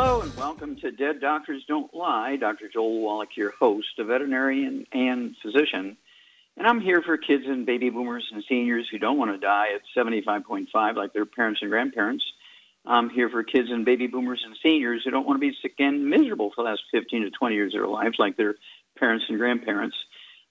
[0.00, 2.36] Hello and welcome to Dead Doctors Don't Lie.
[2.36, 2.68] Dr.
[2.72, 5.96] Joel Wallach, your host, a veterinarian and physician.
[6.56, 9.70] And I'm here for kids and baby boomers and seniors who don't want to die
[9.74, 12.24] at 75.5 like their parents and grandparents.
[12.86, 15.74] I'm here for kids and baby boomers and seniors who don't want to be sick
[15.80, 18.54] and miserable for the last 15 to 20 years of their lives like their
[18.96, 19.96] parents and grandparents.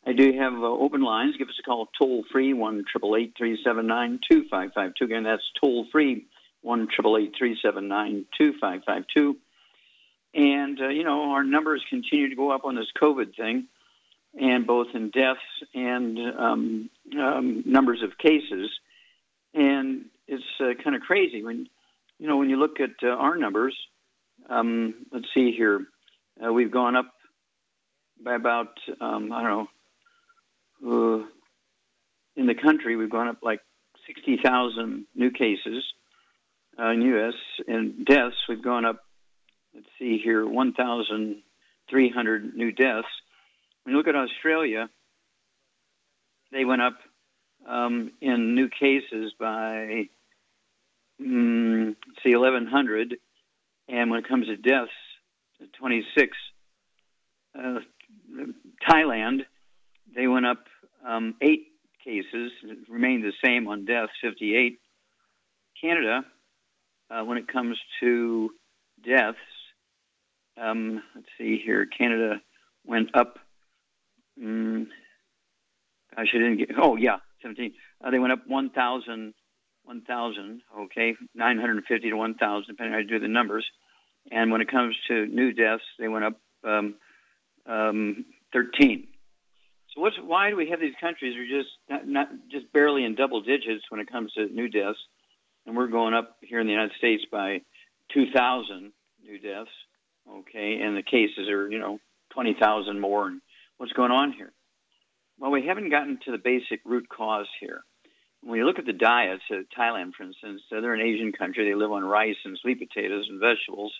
[0.05, 1.37] I do have uh, open lines.
[1.37, 6.25] Give us a call toll free, 1 888 Again, that's toll free,
[6.61, 7.35] 1 888
[10.33, 13.67] And, uh, you know, our numbers continue to go up on this COVID thing,
[14.39, 15.39] and both in deaths
[15.73, 18.69] and um, um, numbers of cases.
[19.53, 21.67] And it's uh, kind of crazy when,
[22.19, 23.75] you know, when you look at uh, our numbers.
[24.49, 25.85] Um, let's see here.
[26.43, 27.11] Uh, we've gone up
[28.23, 29.67] by about um, I don't know.
[30.85, 31.25] Uh,
[32.35, 33.61] in the country, we've gone up like
[34.05, 35.83] 60,000 new cases
[36.79, 37.33] uh, in U.S.
[37.67, 38.35] in deaths.
[38.47, 39.03] We've gone up.
[39.73, 43.07] Let's see here, 1,300 new deaths.
[43.83, 44.89] When you look at Australia,
[46.51, 46.97] they went up
[47.67, 50.09] um, in new cases by
[51.21, 53.17] mm, see 1,100,
[53.87, 54.91] and when it comes to deaths,
[55.79, 56.37] 26.
[57.57, 57.79] Uh,
[58.87, 59.41] Thailand,
[60.15, 60.65] they went up
[61.05, 61.67] um, eight
[62.03, 62.51] cases,
[62.89, 64.79] remained the same on deaths, 58.
[65.79, 66.25] Canada,
[67.09, 68.51] uh, when it comes to
[69.05, 69.37] deaths,
[70.59, 72.41] um, let's see here, Canada
[72.85, 73.39] went up.
[74.41, 74.87] Um,
[76.15, 76.69] gosh, I didn't get.
[76.81, 77.73] Oh yeah, 17.
[78.03, 79.33] Uh, they went up 1,000,
[79.83, 80.61] 1,000.
[80.79, 83.65] Okay, 950 to 1,000, depending on how you do the numbers.
[84.31, 86.95] And when it comes to new deaths, they went up um,
[87.65, 89.07] um, 13.
[89.95, 93.05] So what's, why do we have these countries who are just not, not just barely
[93.05, 94.99] in double digits when it comes to new deaths,
[95.67, 97.61] and we're going up here in the United States by
[98.13, 98.91] 2,000
[99.21, 99.69] new deaths,
[100.27, 101.99] okay, and the cases are you know
[102.33, 103.27] 20,000 more.
[103.27, 103.41] And
[103.77, 104.51] what's going on here?
[105.39, 107.83] Well, we haven't gotten to the basic root cause here.
[108.41, 109.43] When you look at the diets
[109.77, 111.69] Thailand, for instance, they're an Asian country.
[111.69, 113.93] They live on rice and sweet potatoes and vegetables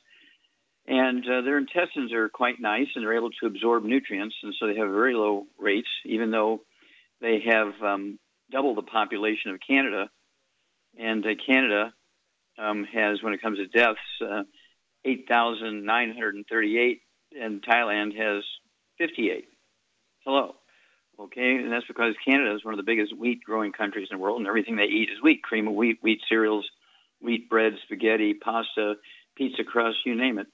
[0.88, 4.67] and uh, their intestines are quite nice and they're able to absorb nutrients and so
[4.67, 6.61] they have very low rates even though
[7.19, 8.17] they have um,
[8.51, 10.09] double the population of canada
[10.97, 11.94] and uh, canada
[12.58, 14.44] um, has when it comes to deaths uh,
[15.06, 17.02] 8938
[17.40, 18.44] and thailand has
[18.97, 19.46] 58
[20.25, 20.56] hello
[21.19, 24.22] okay and that's because canada is one of the biggest wheat growing countries in the
[24.22, 26.68] world and everything they eat is wheat cream of wheat wheat cereals
[27.22, 28.96] wheat bread spaghetti pasta
[29.35, 30.47] pizza crust you name it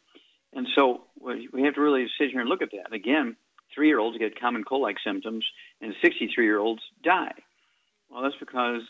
[0.56, 2.94] and so we have to really sit here and look at that.
[2.94, 3.36] Again,
[3.74, 5.46] three year olds get common cold like symptoms,
[5.81, 7.34] and 63 year olds die.
[8.10, 8.81] Well, that's because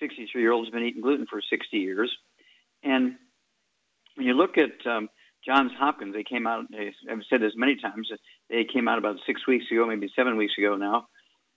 [0.00, 2.10] 63 year olds have been eating gluten for 60 years.
[2.82, 3.16] And
[4.14, 5.08] when you look at um,
[5.46, 8.10] Johns Hopkins, they came out, they, I've said this many times,
[8.48, 11.06] they came out about six weeks ago, maybe seven weeks ago now,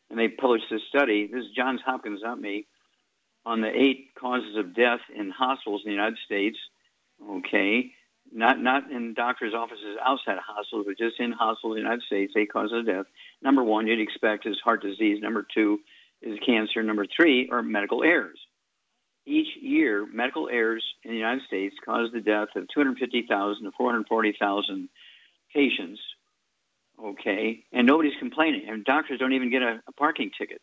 [0.10, 1.28] and they published this study.
[1.28, 2.68] This is Johns Hopkins, not me,
[3.46, 6.58] on the eight causes of death in hospitals in the United States.
[7.30, 7.92] Okay
[8.34, 12.04] not not in doctors' offices outside of hospitals, but just in hospitals in the United
[12.04, 13.06] States, eight causes of death.
[13.42, 15.22] Number one, you'd expect is heart disease.
[15.22, 15.80] Number two
[16.24, 16.82] is cancer.
[16.84, 18.40] Number three are medical errors.
[19.26, 24.90] Each year, medical errors in the United States cause the death of 250,000 to 440,000
[25.54, 26.02] patients.
[27.04, 30.62] Okay, and nobody's complaining, and doctors don't even get a, a parking ticket.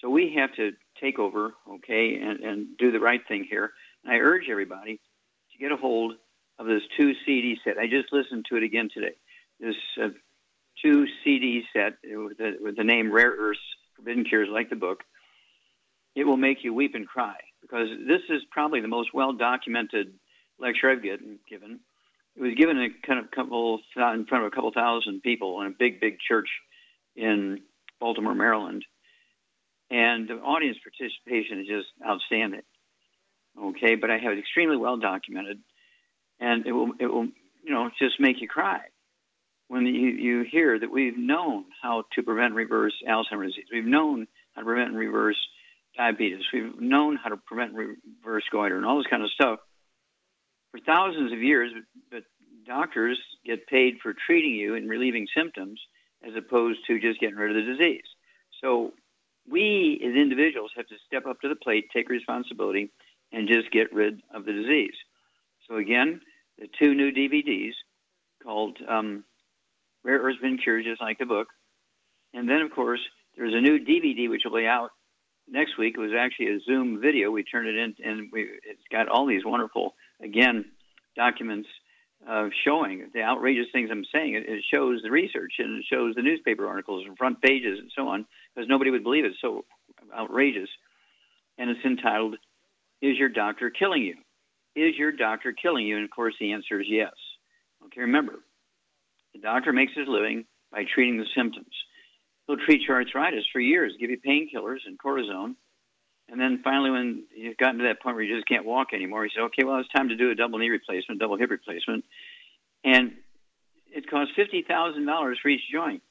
[0.00, 3.72] So we have to take over, okay, and, and do the right thing here.
[4.04, 5.00] And I urge everybody
[5.52, 6.14] to get a hold
[6.58, 7.78] of this two CD set.
[7.78, 9.14] I just listened to it again today.
[9.58, 10.08] This uh,
[10.82, 13.60] two CD set with the, with the name Rare Earths
[14.00, 15.00] Forbidden Cures, like the book.
[16.16, 20.14] It will make you weep and cry because this is probably the most well documented
[20.58, 21.38] lecture I've given.
[21.48, 21.80] given.
[22.36, 25.68] It was given in kind of couple in front of a couple thousand people in
[25.68, 26.48] a big, big church
[27.14, 27.60] in
[28.00, 28.84] Baltimore, Maryland,
[29.90, 32.62] and the audience participation is just outstanding.
[33.60, 35.58] Okay, but I have it extremely well documented
[36.40, 37.26] and it will it will
[37.62, 38.80] you know just make you cry
[39.70, 43.66] when you, you hear that we've known how to prevent reverse Alzheimer's disease.
[43.72, 45.36] We've known how to prevent and reverse
[45.96, 46.42] diabetes.
[46.52, 49.60] We've known how to prevent reverse goiter and all this kind of stuff
[50.72, 51.70] for thousands of years,
[52.10, 52.24] but
[52.66, 55.80] doctors get paid for treating you and relieving symptoms
[56.26, 58.02] as opposed to just getting rid of the disease.
[58.60, 58.90] So
[59.48, 62.90] we as individuals have to step up to the plate, take responsibility,
[63.30, 64.94] and just get rid of the disease.
[65.68, 66.22] So again,
[66.58, 67.74] the two new DVDs
[68.42, 69.22] called um,
[70.04, 71.48] Rare Earth's Been Cured, just like the book.
[72.32, 73.00] And then, of course,
[73.36, 74.90] there's a new DVD which will be out
[75.48, 75.94] next week.
[75.96, 77.30] It was actually a Zoom video.
[77.30, 80.64] We turned it in, and we, it's got all these wonderful, again,
[81.16, 81.68] documents
[82.28, 84.34] uh, showing the outrageous things I'm saying.
[84.34, 87.90] It, it, shows the research and it shows the newspaper articles and front pages and
[87.96, 89.32] so on, because nobody would believe it.
[89.32, 89.64] It's so
[90.16, 90.68] outrageous.
[91.58, 92.36] And it's entitled,
[93.02, 94.16] Is Your Doctor Killing You?
[94.76, 95.96] Is your doctor killing you?
[95.96, 97.12] And of course, the answer is yes.
[97.86, 98.34] Okay, remember,
[99.34, 101.74] the doctor makes his living by treating the symptoms.
[102.46, 105.54] He'll treat your arthritis for years, give you painkillers and cortisone.
[106.28, 109.24] And then finally, when you've gotten to that point where you just can't walk anymore,
[109.24, 112.04] he said, okay, well, it's time to do a double knee replacement, double hip replacement.
[112.84, 113.12] And
[113.92, 116.02] it costs $50,000 for each joint.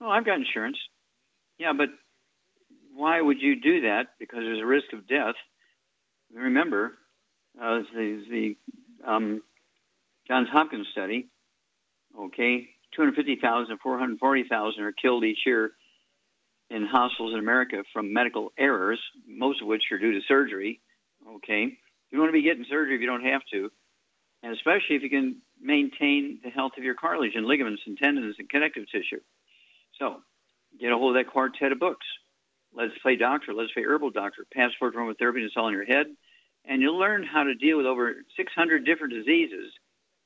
[0.00, 0.76] Oh, I've got insurance.
[1.58, 1.88] Yeah, but
[2.94, 4.08] why would you do that?
[4.18, 5.34] Because there's a risk of death.
[6.34, 6.92] Remember,
[7.60, 8.56] uh, the, the
[9.06, 9.42] um,
[10.28, 11.28] Johns Hopkins study,
[12.18, 15.72] okay, 250,000 to 440,000 are killed each year
[16.68, 20.80] in hospitals in America from medical errors, most of which are due to surgery.
[21.36, 23.70] Okay, you don't want to be getting surgery if you don't have to,
[24.42, 28.36] and especially if you can maintain the health of your cartilage and ligaments and tendons
[28.38, 29.20] and connective tissue.
[29.98, 30.22] So,
[30.80, 32.06] get a hold of that quartet of books.
[32.74, 36.06] Let's play doctor, let's play herbal doctor, passport aromatherapy, it's all in your head,
[36.64, 39.72] and you'll learn how to deal with over 600 different diseases.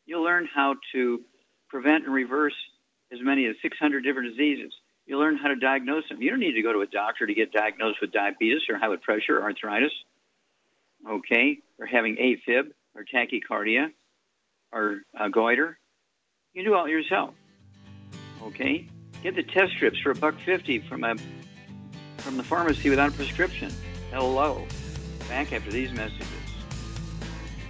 [0.06, 1.20] You'll learn how to
[1.68, 2.54] prevent and reverse
[3.12, 4.72] as many as 600 different diseases
[5.10, 6.22] You'll learn how to diagnose them.
[6.22, 8.86] You don't need to go to a doctor to get diagnosed with diabetes or high
[8.86, 9.90] blood pressure or arthritis,
[11.08, 13.90] okay, or having AFib or tachycardia
[14.72, 15.76] or uh, goiter.
[16.54, 17.34] You can do all yourself,
[18.40, 18.86] okay?
[19.20, 21.16] Get the test strips for a buck fifty from a
[22.18, 23.72] from the pharmacy without a prescription.
[24.12, 24.64] Hello.
[25.28, 26.49] Back after these messages.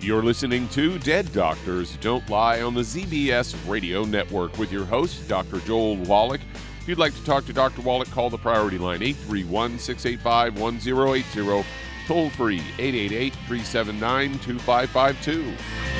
[0.02, 5.29] You're listening to Dead Doctors Don't Lie on the ZBS Radio Network with your host,
[5.29, 5.58] Dr.
[5.61, 6.41] Joel Wallach.
[6.81, 7.82] If you'd like to talk to Dr.
[7.82, 11.69] Wallach, call the priority line 831 685 1080,
[12.06, 16.00] toll free 888 379 2552.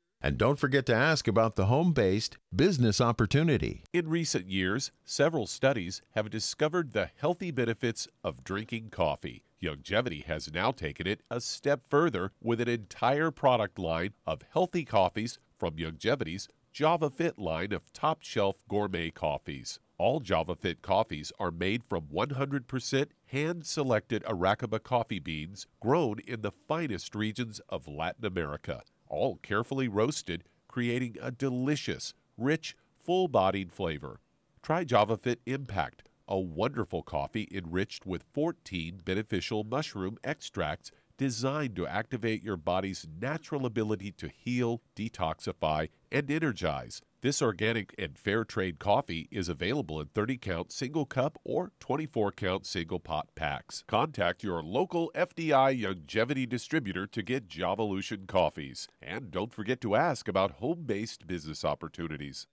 [0.23, 3.83] And don't forget to ask about the home based business opportunity.
[3.91, 9.43] In recent years, several studies have discovered the healthy benefits of drinking coffee.
[9.61, 14.85] Youngevity has now taken it a step further with an entire product line of healthy
[14.85, 19.79] coffees from Youngevity's Java Fit line of top shelf gourmet coffees.
[19.97, 26.41] All Java Fit coffees are made from 100% hand selected Arabica coffee beans grown in
[26.41, 33.71] the finest regions of Latin America all carefully roasted, creating a delicious, rich, full bodied
[33.71, 34.19] flavor.
[34.63, 40.91] Try JavaFit Impact, a wonderful coffee enriched with 14 beneficial mushroom extracts
[41.21, 46.99] designed to activate your body's natural ability to heal, detoxify, and energize.
[47.21, 52.31] This organic and fair trade coffee is available in 30 count single cup or 24
[52.31, 53.83] count single pot packs.
[53.87, 58.87] Contact your local FDI Youngevity distributor to get Javalution coffees.
[58.99, 62.47] And don't forget to ask about home based business opportunities.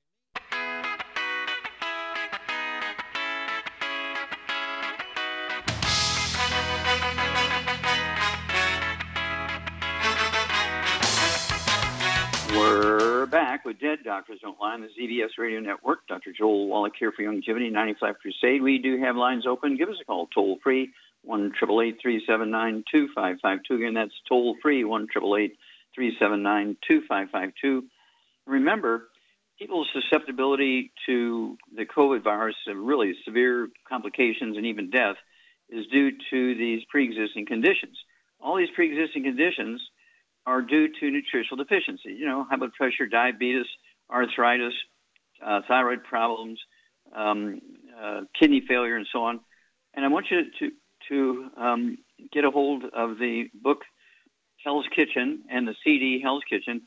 [13.68, 16.06] With Dead Doctors Don't Lie on the ZBS Radio Network.
[16.08, 16.32] Dr.
[16.32, 18.62] Joel Wallach here for Youngevity 95 Crusade.
[18.62, 19.76] We do have lines open.
[19.76, 20.90] Give us a call toll free,
[21.22, 23.74] 1 379 2552.
[23.74, 27.84] Again, that's toll free, 1 379 2552.
[28.46, 29.08] Remember,
[29.58, 35.16] people's susceptibility to the COVID virus, really severe complications and even death,
[35.68, 37.98] is due to these pre existing conditions.
[38.40, 39.82] All these pre existing conditions
[40.48, 42.14] are due to nutritional deficiency.
[42.14, 43.66] You know, high blood pressure, diabetes,
[44.10, 44.72] arthritis,
[45.44, 46.58] uh, thyroid problems,
[47.14, 47.60] um,
[48.02, 49.40] uh, kidney failure, and so on.
[49.94, 50.70] And I want you to
[51.10, 51.98] to um,
[52.32, 53.82] get a hold of the book
[54.64, 56.82] Hell's Kitchen and the CD Hell's Kitchen.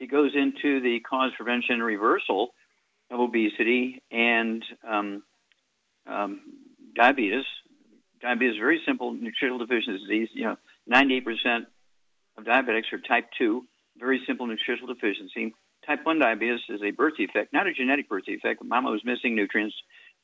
[0.00, 2.50] It goes into the cause, prevention, and reversal
[3.12, 5.22] of obesity and um,
[6.06, 6.40] um
[6.96, 7.44] diabetes.
[8.20, 10.28] Diabetes is very simple nutritional deficiency disease.
[10.34, 10.56] You know,
[10.90, 11.66] 98%
[12.36, 13.64] of diabetics are type 2,
[13.98, 15.54] very simple nutritional deficiency.
[15.86, 18.62] Type 1 diabetes is a birth defect, not a genetic birth defect.
[18.64, 19.74] Mama was missing nutrients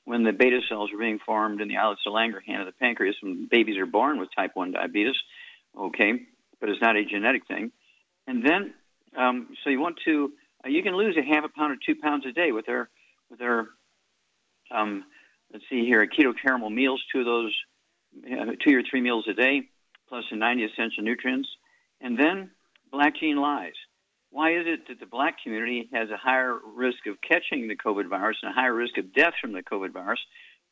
[0.04, 3.16] when the beta cells were being formed in the islets of Langerhans of the pancreas
[3.20, 5.16] when babies are born with type 1 diabetes.
[5.78, 6.22] Okay,
[6.60, 7.70] but it's not a genetic thing.
[8.26, 8.74] And then,
[9.16, 10.32] um, so you want to,
[10.64, 12.88] uh, you can lose a half a pound or two pounds a day with their,
[13.30, 13.68] with their,
[14.70, 15.04] um,
[15.52, 17.54] let's see here, keto caramel meals, two of those,
[18.26, 19.62] uh, two or three meals a day,
[20.08, 21.48] plus the 90 essential nutrients.
[22.00, 22.50] And then
[22.90, 23.74] black gene lies.
[24.30, 28.08] Why is it that the black community has a higher risk of catching the COVID
[28.08, 30.20] virus and a higher risk of death from the COVID virus?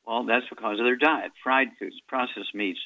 [0.06, 2.78] Well, that's because of their diet fried foods, processed meats,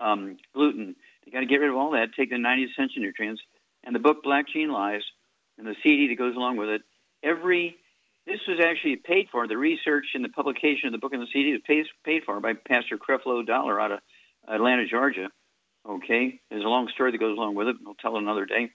[0.00, 0.96] um, gluten.
[1.24, 3.40] You got to get rid of all that, take the 90 essential nutrients.
[3.84, 5.02] And the book Black Gene Lies
[5.58, 6.82] and the CD that goes along with it,
[7.22, 7.76] every
[8.26, 9.46] this was actually paid for.
[9.46, 12.40] The research and the publication of the book and the CD was paid, paid for
[12.40, 14.00] by Pastor Creflo Dollar out of
[14.48, 15.28] Atlanta, Georgia.
[15.88, 17.76] Okay, there's a long story that goes along with it.
[17.84, 18.70] We'll tell it another day.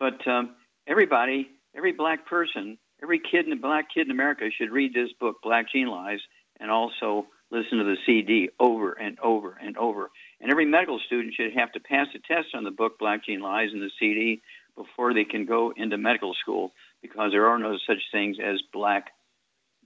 [0.00, 0.56] But um,
[0.88, 5.36] everybody, every black person, every kid and black kid in America should read this book,
[5.42, 6.18] Black Gene Lies,
[6.58, 10.10] and also listen to the CD over and over and over.
[10.40, 13.40] And every medical student should have to pass a test on the book, Black Gene
[13.40, 14.40] Lies, and the CD
[14.76, 16.72] before they can go into medical school
[17.02, 19.10] because there are no such things as black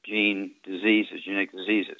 [0.06, 1.98] gene diseases, genetic diseases.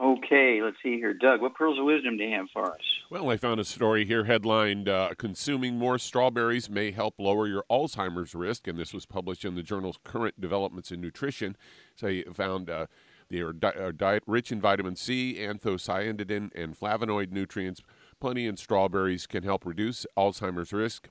[0.00, 1.14] Okay, let's see here.
[1.14, 2.80] Doug, what pearls of wisdom do you have for us?
[3.10, 7.64] Well, I found a story here headlined uh, Consuming More Strawberries May Help Lower Your
[7.70, 11.56] Alzheimer's Risk, and this was published in the journal's Current Developments in Nutrition.
[11.94, 12.86] So I found uh,
[13.30, 17.80] they are, di- are diet rich in vitamin C, anthocyanidin, and flavonoid nutrients.
[18.20, 21.08] Plenty in strawberries can help reduce Alzheimer's risk.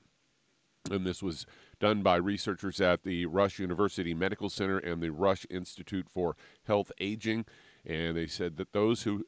[0.90, 1.46] And this was
[1.80, 6.36] done by researchers at the Rush University Medical Center and the Rush Institute for
[6.66, 7.46] Health Aging
[7.86, 9.24] and they said that those who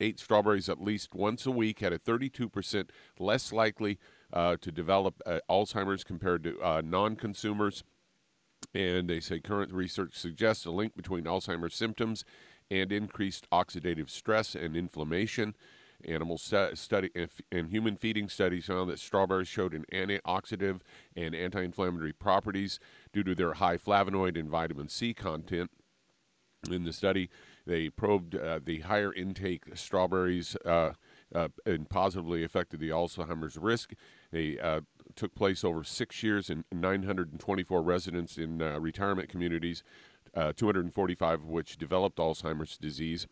[0.00, 2.88] ate strawberries at least once a week had a 32%
[3.18, 3.98] less likely
[4.32, 7.84] uh, to develop uh, Alzheimer's compared to uh, non consumers.
[8.74, 12.24] And they say current research suggests a link between Alzheimer's symptoms
[12.70, 15.54] and increased oxidative stress and inflammation.
[16.06, 17.10] Animal stu- study
[17.52, 20.80] and human feeding studies found that strawberries showed an antioxidant
[21.14, 22.78] and anti-inflammatory properties
[23.12, 25.70] due to their high flavonoid and vitamin C content.
[26.70, 27.28] In the study,
[27.66, 30.92] they probed uh, the higher intake strawberries uh,
[31.34, 33.92] uh, and positively affected the Alzheimer's risk.
[34.32, 34.80] They uh,
[35.14, 39.82] took place over six years in 924 residents in uh, retirement communities,
[40.34, 43.26] uh, 245 of which developed Alzheimer's disease.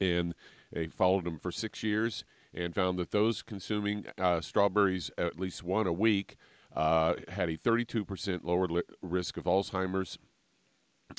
[0.00, 0.34] And
[0.72, 2.24] they followed them for six years
[2.54, 4.06] and found that those consuming
[4.40, 6.36] strawberries at least one a week
[6.74, 10.18] had a 32% lower li- risk of Alzheimer's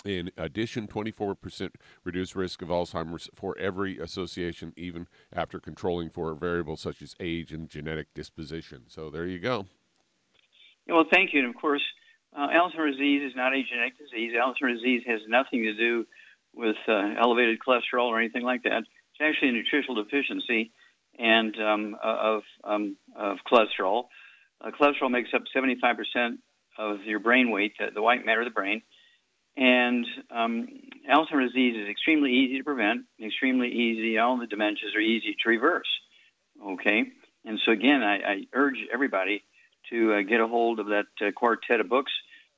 [0.05, 1.69] in addition, 24%
[2.03, 7.51] reduced risk of Alzheimer's for every association, even after controlling for variables such as age
[7.51, 8.83] and genetic disposition.
[8.87, 9.67] So there you go.
[10.87, 11.39] Well, thank you.
[11.39, 11.83] And of course,
[12.35, 14.33] uh, Alzheimer's disease is not a genetic disease.
[14.33, 16.05] Alzheimer's disease has nothing to do
[16.53, 18.79] with uh, elevated cholesterol or anything like that.
[18.79, 20.71] It's actually a nutritional deficiency
[21.17, 24.05] and um, of, um, of cholesterol.
[24.61, 26.37] Uh, cholesterol makes up 75%
[26.77, 28.81] of your brain weight, the, the white matter of the brain.
[29.55, 30.67] And um,
[31.09, 34.17] Alzheimer's disease is extremely easy to prevent, extremely easy.
[34.17, 35.87] All the dementias are easy to reverse.
[36.65, 37.03] Okay,
[37.45, 39.43] and so again, I, I urge everybody
[39.91, 42.11] to uh, get a hold of that uh, quartet of books.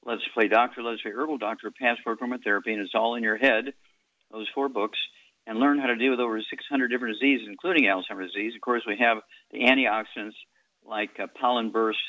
[0.05, 3.73] Let's Play Doctor, Let's Play Herbal Doctor, Passport Aromatherapy, and it's all in your head.
[4.31, 4.99] Those four books,
[5.47, 8.53] and learn how to deal with over 600 different diseases, including Alzheimer's disease.
[8.55, 9.17] Of course, we have
[9.51, 10.35] the antioxidants
[10.87, 11.99] like uh, pollen burst.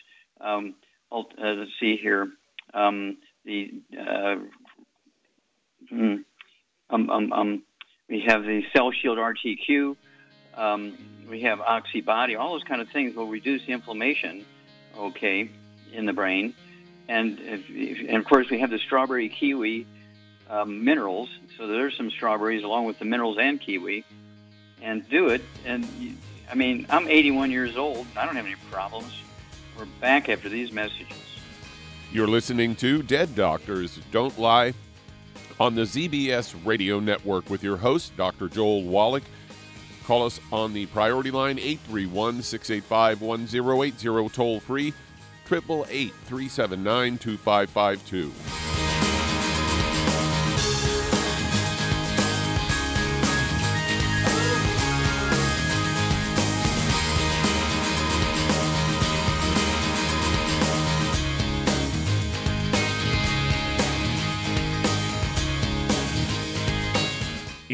[0.40, 0.75] Um,
[1.11, 2.28] uh, let's see here.
[2.75, 4.37] Um, the uh,
[5.93, 6.25] Mm.
[6.90, 7.62] Um, um, um,
[8.09, 9.97] we have the Cell Shield RTQ.
[10.55, 10.97] Um,
[11.28, 12.38] we have OxyBody.
[12.38, 14.45] All those kind of things will reduce inflammation,
[14.97, 15.50] okay,
[15.93, 16.55] in the brain.
[17.09, 17.69] and if,
[18.09, 19.87] and of course we have the strawberry kiwi
[20.49, 21.28] um, minerals.
[21.57, 24.05] So there's some strawberries along with the minerals and kiwi,
[24.83, 25.43] and do it.
[25.64, 25.87] And
[26.50, 28.07] I mean, I'm 81 years old.
[28.16, 29.12] I don't have any problems.
[29.76, 31.19] We're back after these messages.
[32.12, 34.75] You're listening to Dead Doctors Don't Lie
[35.59, 38.49] on the ZBS Radio Network with your host, Dr.
[38.49, 39.25] Joel Wallach.
[40.05, 44.93] Call us on the priority line 831 685 1080 toll free,
[45.51, 48.66] 888 379 2552.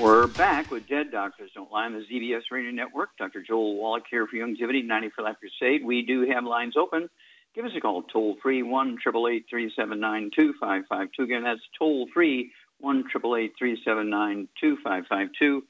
[0.00, 3.08] We're back with Dead Doctors Don't Lie on the ZBS Radio Network.
[3.18, 3.42] Dr.
[3.42, 5.84] Joel Wallach here for Youngevity, 90 for Life Crusade.
[5.84, 7.10] We do have lines open.
[7.52, 11.22] Give us a call, toll free, 1 379 2552.
[11.22, 15.64] Again, that's toll free, 1 379 2552.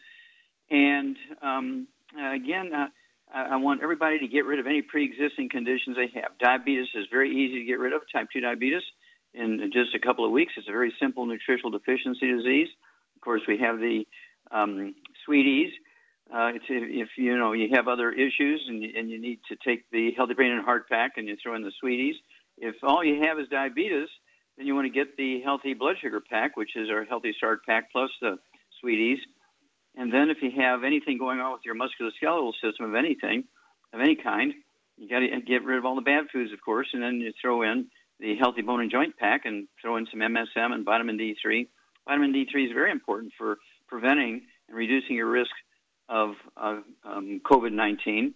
[0.70, 2.88] And um, again, uh,
[3.34, 6.36] I want everybody to get rid of any pre existing conditions they have.
[6.38, 8.82] Diabetes is very easy to get rid of, type 2 diabetes,
[9.32, 10.52] in just a couple of weeks.
[10.58, 12.68] It's a very simple nutritional deficiency disease.
[13.28, 14.06] Course, we have the
[14.50, 14.94] um,
[15.26, 15.70] sweeties.
[16.34, 19.84] Uh, if, if you know you have other issues and and you need to take
[19.92, 22.14] the healthy brain and heart pack and you throw in the sweeties.
[22.56, 24.08] If all you have is diabetes,
[24.56, 27.66] then you want to get the healthy blood sugar pack, which is our healthy start
[27.66, 28.38] pack plus the
[28.80, 29.18] sweeties.
[29.94, 33.44] And then if you have anything going on with your musculoskeletal system of anything,
[33.92, 34.54] of any kind,
[34.96, 37.34] you got to get rid of all the bad foods, of course, and then you
[37.38, 37.88] throw in
[38.20, 41.66] the healthy bone and joint pack and throw in some MSM and vitamin D3
[42.08, 45.50] vitamin D3 is very important for preventing and reducing your risk
[46.08, 48.34] of um, COVID 19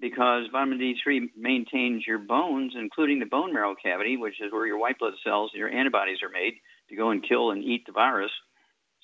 [0.00, 4.78] because vitamin D3 maintains your bones, including the bone marrow cavity, which is where your
[4.78, 6.54] white blood cells and your antibodies are made
[6.90, 8.30] to go and kill and eat the virus.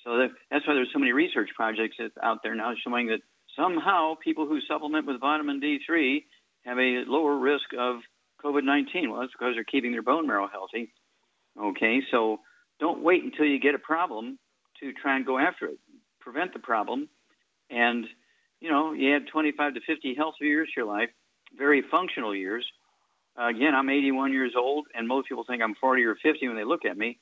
[0.03, 3.21] So that, that's why there's so many research projects out there now showing that
[3.55, 6.23] somehow people who supplement with vitamin D3
[6.65, 7.97] have a lower risk of
[8.43, 9.09] COVID 19.
[9.09, 10.93] Well, that's because they're keeping their bone marrow healthy.
[11.59, 12.39] Okay, so
[12.81, 14.37] don't wait until you get a problem
[14.81, 15.77] to try and go after it.
[16.19, 17.07] Prevent the problem.
[17.69, 18.05] And,
[18.59, 21.09] you know, you add 25 to 50 healthy years to your life,
[21.57, 22.65] very functional years.
[23.39, 26.57] Uh, again, I'm 81 years old, and most people think I'm 40 or 50 when
[26.57, 27.19] they look at me.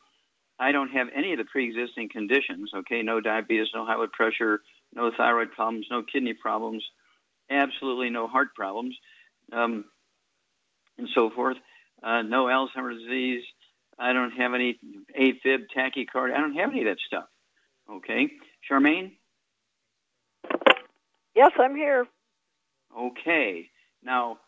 [0.57, 2.71] I don't have any of the pre-existing conditions.
[2.73, 4.61] Okay, no diabetes, no high blood pressure,
[4.95, 6.83] no thyroid problems, no kidney problems,
[7.49, 8.95] absolutely no heart problems,
[9.51, 9.85] um,
[10.97, 11.57] and so forth.
[12.01, 13.43] Uh, no Alzheimer's disease.
[13.99, 14.79] I don't have any
[15.17, 16.33] AFib, tachycardia.
[16.35, 17.25] I don't have any of that stuff.
[17.91, 18.29] Okay,
[18.69, 19.13] Charmaine.
[21.35, 22.07] Yes, I'm here.
[22.97, 23.69] Okay.
[24.03, 24.39] Now,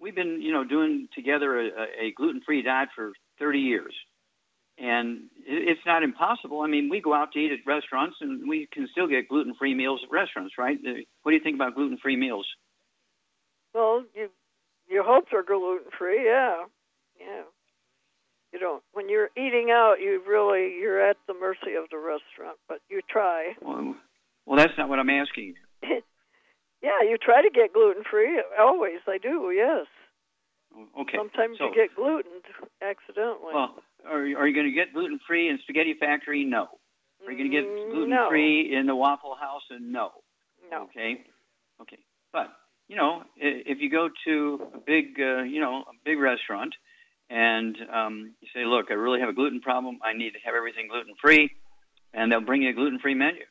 [0.00, 3.94] we've been, you know, doing together a, a gluten-free diet for 30 years
[4.78, 6.60] and it's not impossible.
[6.60, 9.74] I mean, we go out to eat at restaurants, and we can still get gluten-free
[9.74, 10.78] meals at restaurants, right?
[10.84, 12.46] Uh, what do you think about gluten-free meals?
[13.72, 14.30] Well, you
[14.88, 16.64] your hopes are gluten-free, yeah,
[17.18, 17.42] yeah.
[18.54, 18.84] You don't.
[18.92, 23.00] When you're eating out, you really you're at the mercy of the restaurant, but you
[23.10, 23.54] try.
[23.60, 23.96] Well,
[24.46, 25.54] well that's not what I'm asking.
[25.82, 28.40] yeah, you try to get gluten-free.
[28.56, 29.50] Always, I do.
[29.52, 29.86] Yes.
[30.96, 31.18] Okay.
[31.18, 32.30] Sometimes so, you get gluten
[32.80, 33.54] accidentally.
[33.54, 33.74] Well,
[34.06, 36.44] are, are you going to get gluten free in Spaghetti Factory?
[36.44, 36.68] No.
[37.26, 39.62] Are you going to get Mm, gluten free in the Waffle House?
[39.70, 40.10] And no.
[40.70, 40.84] No.
[40.84, 41.24] Okay.
[41.80, 41.98] Okay.
[42.32, 42.52] But
[42.86, 46.74] you know, if you go to a big, uh, you know, a big restaurant,
[47.34, 49.98] and um, you say, "Look, I really have a gluten problem.
[50.02, 51.50] I need to have everything gluten free,"
[52.12, 53.42] and they'll bring you a gluten free menu,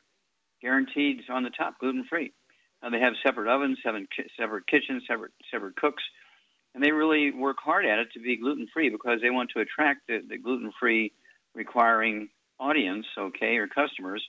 [0.62, 2.32] guaranteed on the top, gluten free.
[2.90, 4.06] They have separate ovens, seven,
[4.38, 6.02] separate kitchens, separate separate cooks
[6.74, 9.60] and they really work hard at it to be gluten free because they want to
[9.60, 11.12] attract the, the gluten free
[11.54, 14.22] requiring audience, okay, or customers.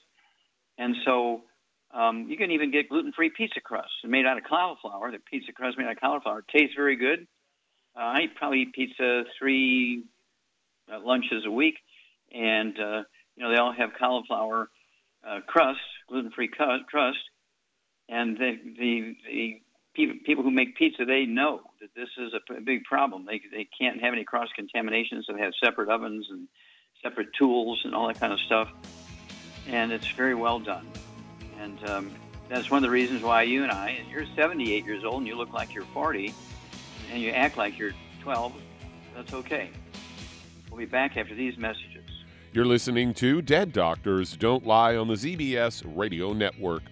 [0.77, 1.41] And so
[1.93, 5.11] um, you can even get gluten free pizza crust made out of cauliflower.
[5.11, 7.27] The pizza crust made out of cauliflower tastes very good.
[7.95, 10.03] Uh, I probably eat pizza three
[10.91, 11.75] uh, lunches a week,
[12.33, 13.03] and uh,
[13.35, 14.69] you know they all have cauliflower
[15.27, 15.79] uh, crust,
[16.09, 17.19] gluten free crust,
[18.09, 19.61] and the the the
[19.95, 23.25] people, people who make pizza, they know that this is a, a big problem.
[23.25, 26.47] They, they can't have any cross contamination, so they have separate ovens and
[27.01, 28.69] separate tools and all that kind of stuff.
[29.67, 30.87] And it's very well done.
[31.59, 32.11] And um,
[32.49, 35.27] that's one of the reasons why you and I, and you're 78 years old and
[35.27, 36.33] you look like you're 40,
[37.15, 38.53] and you act like you're 12,
[39.15, 39.69] that's okay.
[40.69, 42.03] We'll be back after these messages.
[42.51, 46.83] You're listening to Dead Doctors Don't Lie on the ZBS Radio Network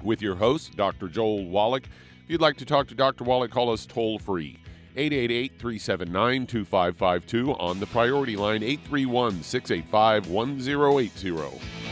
[0.00, 1.08] with your host, Dr.
[1.08, 1.86] Joel Wallach.
[2.22, 3.24] If you'd like to talk to Dr.
[3.24, 4.60] Wallach, call us toll free.
[4.94, 11.91] 888 379 2552 on the priority line 831 685 1080.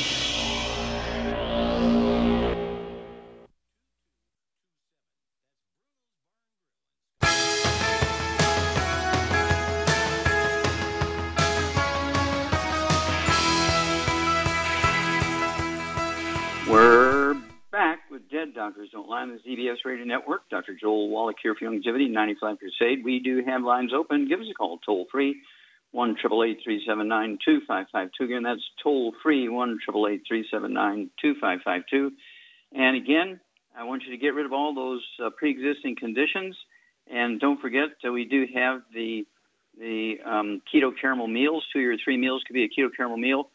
[18.61, 20.47] Doctors Don't Lie on the ZBS Radio Network.
[20.51, 20.75] Dr.
[20.79, 23.03] Joel Wallach here for Youngevity, 95 Crusade.
[23.03, 24.27] We do have lines open.
[24.27, 25.41] Give us a call, toll free,
[25.93, 28.23] 1 379 2552.
[28.23, 32.11] Again, that's toll free, 1 379 2552.
[32.73, 33.39] And again,
[33.75, 36.55] I want you to get rid of all those uh, pre existing conditions.
[37.11, 39.25] And don't forget that we do have the
[39.79, 41.65] the um, keto caramel meals.
[41.73, 43.49] Two or three meals could be a keto caramel meal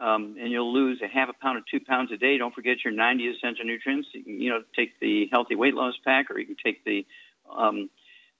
[0.00, 2.38] um, and you'll lose a half a pound to two pounds a day.
[2.38, 4.08] Don't forget your 90 essential nutrients.
[4.12, 7.06] You know, take the healthy weight loss pack, or you can take the,
[7.54, 7.90] um,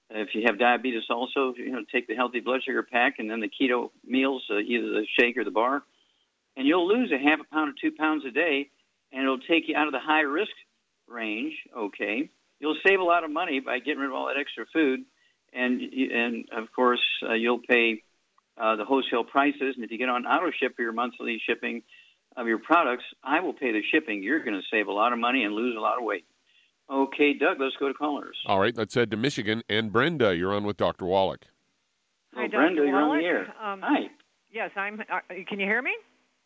[0.09, 3.39] if you have diabetes, also, you know, take the healthy blood sugar pack, and then
[3.39, 5.83] the keto meals, uh, either the shake or the bar,
[6.57, 8.69] and you'll lose a half a pound to two pounds a day,
[9.11, 10.51] and it'll take you out of the high risk
[11.07, 11.53] range.
[11.75, 15.01] Okay, you'll save a lot of money by getting rid of all that extra food,
[15.53, 18.03] and and of course uh, you'll pay
[18.57, 19.75] uh, the wholesale prices.
[19.75, 21.83] And if you get on auto ship for your monthly shipping
[22.37, 24.23] of your products, I will pay the shipping.
[24.23, 26.25] You're going to save a lot of money and lose a lot of weight.
[26.89, 28.37] Okay, Doug, let's go to callers.
[28.45, 29.63] All right, let's head to Michigan.
[29.67, 31.05] And Brenda, you're on with Dr.
[31.05, 31.45] Wallach.
[32.35, 32.87] Hi, oh, Brenda, Dr.
[32.87, 33.21] you're on Wallach.
[33.23, 33.53] the air.
[33.63, 34.09] Um, Hi.
[34.51, 34.99] Yes, I'm.
[35.01, 35.91] Uh, can you hear me?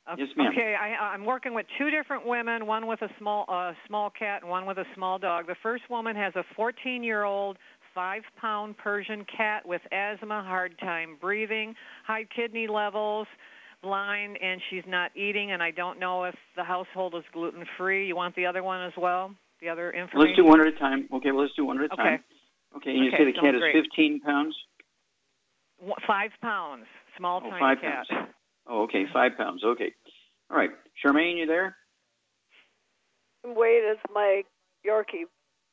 [0.07, 0.51] Uh, Yes, ma'am.
[0.51, 4.41] Okay, I, I'm working with two different women, one with a small uh, small cat
[4.41, 5.45] and one with a small dog.
[5.47, 7.57] The first woman has a 14-year-old
[7.99, 11.75] five-pound Persian cat with asthma, hard time breathing,
[12.07, 13.27] high kidney levels,
[13.83, 15.51] blind, and she's not eating.
[15.51, 18.07] And I don't know if the household is gluten-free.
[18.07, 19.35] You want the other one as well?
[19.59, 20.29] The other information.
[20.29, 21.09] Let's do one at a time.
[21.12, 22.01] Okay, well, let's do one at a Okay.
[22.03, 22.23] time.
[22.77, 23.73] Okay, and you Okay, say the cat sounds is great.
[23.73, 24.55] 15 pounds?
[25.79, 26.85] One- Five pounds,
[27.17, 28.07] small Oh, tiny five cat.
[28.07, 28.29] pounds.
[28.67, 29.62] Oh, okay, five pounds.
[29.65, 29.93] Okay.
[30.49, 30.71] All right.
[31.03, 31.75] Charmaine, you there?
[33.43, 34.43] Weight is my
[34.85, 35.25] Yorkie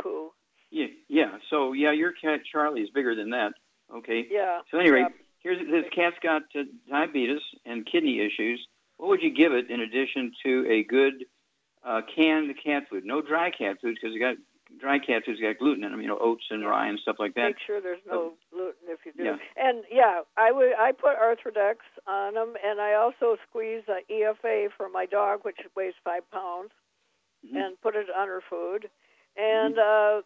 [0.03, 0.33] poo.
[0.71, 1.39] Yeah, yeah.
[1.51, 3.53] So, yeah, your cat Charlie is bigger than that.
[3.95, 4.27] Okay.
[4.31, 4.61] Yeah.
[4.71, 5.09] So, anyway, yeah.
[5.41, 8.67] here's this cat's got uh, diabetes and kidney issues.
[8.97, 11.25] What would you give it in addition to a good
[11.85, 13.05] uh, canned cat food?
[13.05, 14.37] No dry cat food because you got
[14.81, 16.01] dry cat food's got gluten in them.
[16.01, 17.47] You know, oats and rye and stuff like that.
[17.47, 19.23] Make sure there's no gluten if you do.
[19.25, 19.37] Yeah.
[19.57, 21.77] And yeah, I would I put Arthrodex
[22.09, 26.71] on them, and I also squeeze a EFA for my dog, which weighs five pounds,
[27.47, 27.57] Mhm.
[27.57, 28.91] and put it on her food.
[29.37, 30.23] And uh,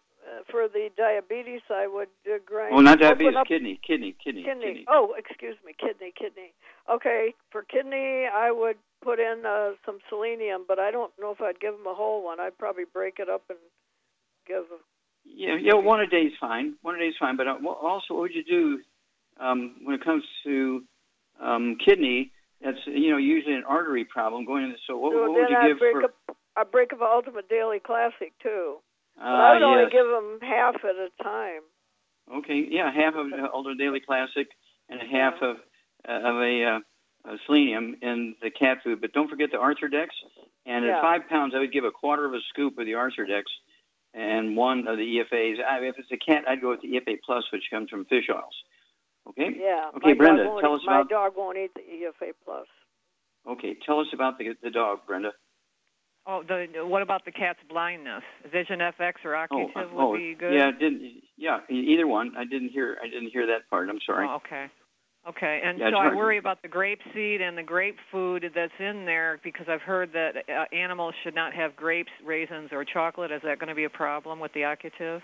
[0.50, 2.74] for the diabetes, I would uh, grind.
[2.74, 4.84] Well, not diabetes, up kidney, kidney, kidney, kidney.
[4.88, 6.52] Oh, excuse me, kidney, kidney.
[6.90, 11.40] Okay, for kidney, I would put in uh, some selenium, but I don't know if
[11.40, 12.40] I'd give them a whole one.
[12.40, 13.58] I'd probably break it up and
[14.46, 14.64] give.
[15.24, 15.74] Yeah, yeah.
[15.74, 16.74] One a day is fine.
[16.82, 17.36] One a day is fine.
[17.36, 18.80] But uh, also, what would you do
[19.42, 20.82] um, when it comes to
[21.40, 22.32] um, kidney?
[22.62, 24.76] That's you know usually an artery problem going into.
[24.86, 26.04] So what, so what would you I'd give break for?
[26.04, 26.36] up.
[26.56, 28.78] I break up Ultimate Daily Classic too.
[29.20, 29.92] Uh, I would only yes.
[29.92, 31.62] give them half at a time.
[32.33, 34.48] Okay, yeah, half of uh, Ultra Daily Classic
[34.88, 35.50] and a half Yeah.
[35.50, 35.56] of
[36.09, 40.09] uh, of a, uh, a selenium in the cat food, but don't forget the Arthrodex.
[40.64, 40.96] And Yeah.
[40.96, 43.42] at five pounds, I would give a quarter of a scoop of the Arthrodex
[44.14, 45.62] and one of the EFAs.
[45.62, 48.24] I, if it's a cat, I'd go with the EFA Plus, which comes from fish
[48.30, 48.54] oils.
[49.28, 49.50] Okay.
[49.61, 49.90] Yeah.
[49.96, 51.11] Okay, my Brenda, tell us my about.
[51.11, 52.66] dog won't eat the EFA plus.
[53.46, 55.33] Okay, tell us about the the dog, Brenda.
[56.30, 58.22] Oh, the what about the cat's blindness?
[58.52, 60.54] Vision FX or Oh, Occutive oh, would be good.
[60.54, 61.02] yeah, didn't
[61.36, 62.32] yeah, either one.
[62.38, 63.88] I didn't hear I didn't hear that part.
[63.88, 64.28] I'm sorry.
[64.30, 64.66] Oh, okay.
[65.28, 68.72] Okay, and Yeah, so I worry about the grape seed and the grape food that's
[68.78, 73.30] in there because I've heard that uh, animals should not have grapes, raisins, or chocolate.
[73.30, 75.20] Is that going to be a problem with the Occutive?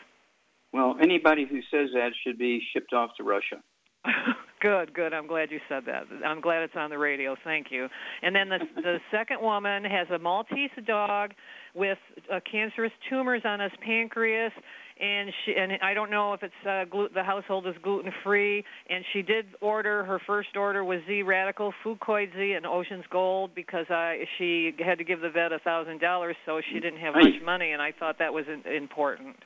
[0.73, 3.62] Well, anybody who says that should be shipped off to Russia.
[4.61, 5.12] Good, good.
[5.12, 6.05] I'm glad you said that.
[6.25, 7.37] I'm glad it's on the radio.
[7.45, 7.88] Thank you.
[8.23, 11.33] And then the the second woman has a Maltese dog
[11.75, 11.99] with
[12.33, 14.53] uh, cancerous tumors on his pancreas,
[14.99, 18.64] and she and I don't know if it's uh, glu- the household is gluten free.
[18.88, 23.55] And she did order her first order was Z Radical, Fucoid Z, and Ocean's Gold
[23.55, 27.14] because I she had to give the vet a thousand dollars, so she didn't have
[27.14, 29.37] much money, and I thought that was important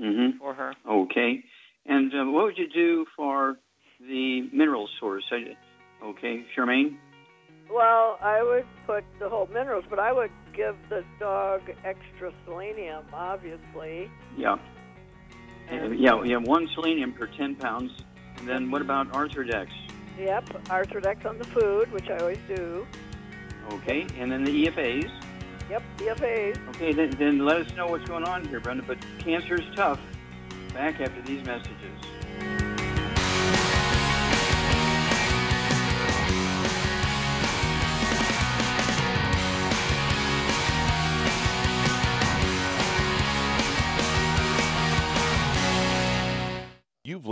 [0.00, 0.38] Mm-hmm.
[0.38, 0.74] for her.
[0.90, 1.38] Okay.
[1.86, 3.54] And uh, what would you do for
[4.08, 5.24] the mineral source?
[6.02, 6.96] Okay, Charmaine.
[7.70, 13.04] Well, I would put the whole minerals, but I would give the dog extra selenium,
[13.12, 14.10] obviously.
[14.36, 14.56] Yeah.
[15.70, 17.90] Uh, yeah, yeah, one selenium per 10 pounds.
[18.36, 19.68] And then what about Arthrodex?
[20.18, 22.86] Yep, Arthrodex on the food, which I always do.
[23.72, 25.10] Okay, and then the EFAs.
[25.70, 26.68] Yep, EFAs.
[26.68, 28.82] Okay, then, then let us know what's going on here, Brenda.
[28.86, 29.98] But cancer is tough.
[30.74, 32.03] Back after these messages.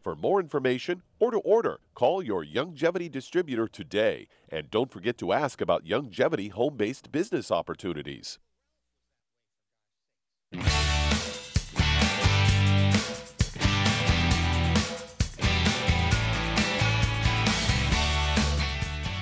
[0.00, 4.28] For more information or to order, call your Youngevity distributor today.
[4.48, 8.38] And don't forget to ask about Youngevity home based business opportunities.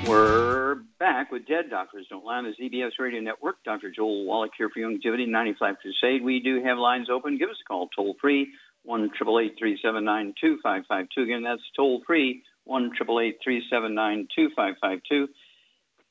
[0.09, 3.57] We're back with Dead Doctors Don't Lie on the ZBS Radio Network.
[3.65, 3.90] Dr.
[3.90, 6.23] Joel Wallach here for Youngevity 95 Crusade.
[6.23, 7.37] We do have lines open.
[7.37, 8.48] Give us a call toll free,
[8.89, 11.23] 1 379 2552.
[11.23, 15.29] Again, that's toll free, 1 379 2552.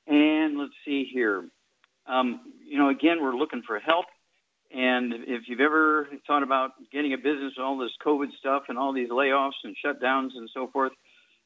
[0.06, 1.50] And let's see here.
[2.06, 4.06] Um, you know, again, we're looking for help.
[4.72, 8.78] And if you've ever thought about getting a business with all this COVID stuff and
[8.78, 10.92] all these layoffs and shutdowns and so forth,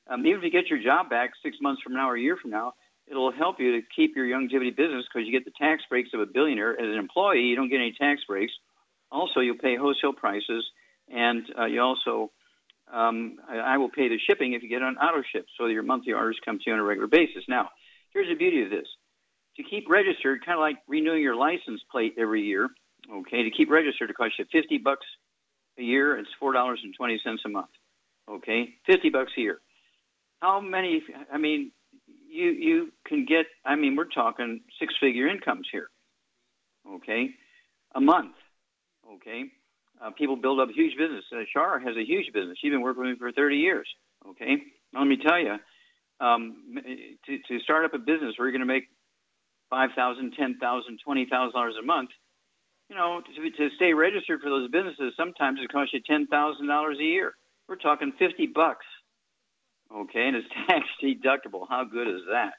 [0.10, 2.36] um, even if you get your job back six months from now or a year
[2.36, 2.74] from now,
[3.08, 6.20] it'll help you to keep your Youngevity business because you get the tax breaks of
[6.20, 6.74] a billionaire.
[6.74, 8.52] As an employee, you don't get any tax breaks.
[9.12, 10.66] Also, you'll pay wholesale prices,
[11.14, 12.32] and uh, you also,
[12.92, 16.14] um, I, will pay the shipping if you get on auto ship, so your monthly
[16.14, 17.44] orders come to you on a regular basis.
[17.48, 17.70] Now,
[18.14, 18.88] here's the beauty of this:
[19.58, 22.70] to keep registered, kind of like renewing your license plate every year.
[23.12, 25.06] Okay, to keep registered, it costs you 50 bucks
[25.78, 27.70] a year, it's four dollars and twenty cents a month.
[28.30, 29.60] Okay, fifty bucks a year.
[30.42, 31.02] How many?
[31.32, 31.72] I mean,
[32.28, 33.46] you you can get.
[33.66, 35.90] I mean, we're talking six figure incomes here.
[36.88, 37.32] Okay,
[37.96, 38.36] a month.
[39.16, 39.46] Okay,
[40.04, 41.24] uh, people build up huge business.
[41.32, 42.58] Uh, Shar has a huge business.
[42.62, 43.88] She's been working with me for 30 years.
[44.30, 44.58] Okay,
[44.94, 45.56] let me tell you,
[46.20, 46.56] um,
[47.26, 48.88] to to start up a business where you're going to make
[49.70, 52.10] five thousand, ten thousand, twenty thousand dollars a month.
[52.90, 56.68] You know, to, to stay registered for those businesses, sometimes it costs you ten thousand
[56.68, 57.34] dollars a year.
[57.68, 58.86] We're talking fifty bucks.
[59.92, 61.66] Okay, and it's tax deductible.
[61.68, 62.54] How good is that?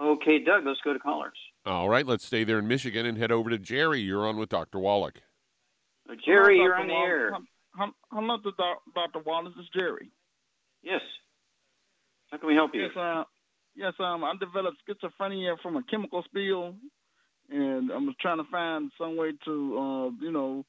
[0.00, 1.38] Okay, Doug, let's go to callers.
[1.64, 4.00] All right, let's stay there in Michigan and head over to Jerry.
[4.00, 4.78] You're on with Dr.
[4.78, 5.22] Wallach.
[6.12, 7.08] Uh, Jerry, you're on the Wallace.
[7.08, 7.90] air.
[8.10, 8.50] Hello, to
[8.94, 9.18] Dr.
[9.24, 9.52] Wallace.
[9.56, 10.10] This is Jerry.
[10.82, 11.00] Yes.
[12.30, 12.82] How can we help you?
[12.82, 13.24] Yes, uh,
[13.74, 13.92] yes.
[13.98, 16.74] Um, I developed schizophrenia from a chemical spill,
[17.50, 20.64] and I'm trying to find some way to, uh, you know,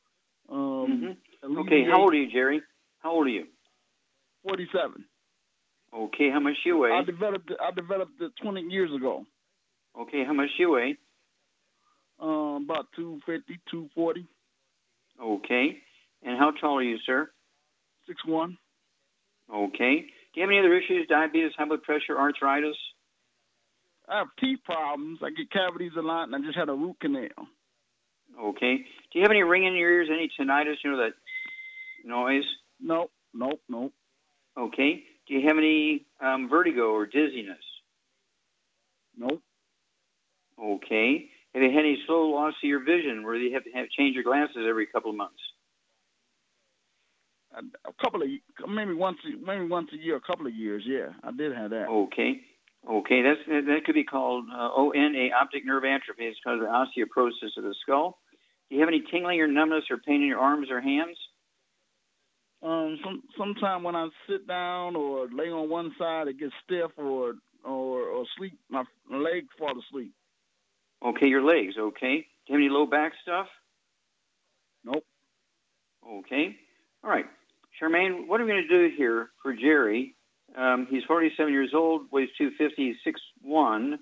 [0.50, 1.58] um, Mhm.
[1.60, 2.62] Okay, how old are you, Jerry?
[3.00, 3.48] How old are you?
[4.44, 5.06] Forty-seven.
[5.94, 6.92] Okay, how much you weigh?
[6.92, 9.26] I developed it, I developed it 20 years ago.
[9.96, 10.98] Okay, how much you weigh?
[12.20, 14.26] Um, about 250, 240,
[15.22, 15.78] Okay.
[16.24, 17.30] And how tall are you, sir?
[18.08, 18.58] Six one.
[19.54, 20.06] Okay.
[20.34, 21.08] Do you have any other issues?
[21.08, 22.78] Diabetes, high blood pressure, arthritis?
[24.10, 25.20] I have teeth problems.
[25.24, 27.30] I get cavities a lot, and I just had a root canal.
[28.42, 28.78] Okay.
[28.78, 31.14] Do you have any ringing in your ears, any tinnitus, you know, that
[32.04, 32.44] noise?
[32.82, 33.94] Nope, nope, nope.
[34.58, 35.04] Okay.
[35.28, 37.64] Do you have any um, vertigo or dizziness?
[39.18, 39.42] Nope.
[40.62, 41.30] Okay.
[41.54, 44.16] Have you had any slow loss of your vision where you have to have change
[44.16, 45.40] your glasses every couple of months?
[47.56, 48.28] A, couple of
[48.68, 50.84] maybe once maybe once a year, a couple of years.
[50.88, 51.88] Yeah, I did have that.
[51.88, 52.42] Okay.
[52.90, 56.26] Okay, that's that could be called uh, ONA, optic nerve atrophy.
[56.26, 58.18] It's because of osteoporosis of the skull.
[58.70, 61.18] Do you have any tingling or numbness or pain in your arms or hands?
[62.62, 66.92] Um, some sometime when I sit down or lay on one side, it gets stiff
[66.98, 68.58] or or or sleep.
[68.70, 70.14] My leg legs fall asleep.
[71.04, 71.76] Okay, your legs.
[71.78, 72.26] Okay.
[72.48, 73.48] Do you have any low back stuff?
[74.86, 75.04] Nope.
[76.08, 76.56] Okay.
[77.04, 77.26] All right.
[77.82, 80.16] Charmaine, what are we going to do here for Jerry?
[80.56, 82.98] Um, he's 47 years old, weighs 250,
[83.46, 83.98] 6'1".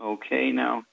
[0.00, 0.84] Okay, now,